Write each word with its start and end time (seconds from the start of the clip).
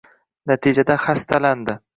Natijada 0.51 0.97
xastalandi 1.05 1.81